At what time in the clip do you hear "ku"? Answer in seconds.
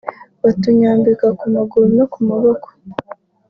1.37-1.45, 2.11-2.19